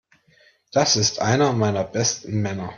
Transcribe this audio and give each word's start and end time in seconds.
Das 0.71 0.95
ist 0.95 1.19
einer 1.21 1.53
meiner 1.53 1.83
besten 1.83 2.41
Männer. 2.41 2.69